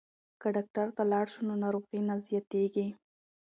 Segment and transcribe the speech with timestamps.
[0.41, 2.87] که ډاکټر ته لاړ شو نو ناروغي نه زیاتیږي.